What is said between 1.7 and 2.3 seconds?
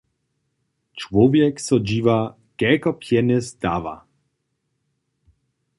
dźiwa,